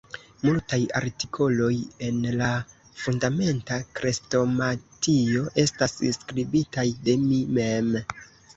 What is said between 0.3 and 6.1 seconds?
Multaj artikoloj en la Fundamenta Krestomatio estas